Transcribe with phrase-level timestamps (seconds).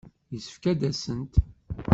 [0.33, 1.33] Yessefk ad d-asent.